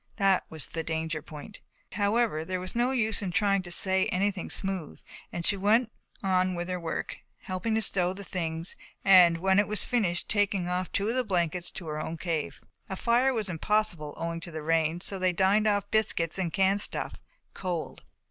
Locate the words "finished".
9.85-10.27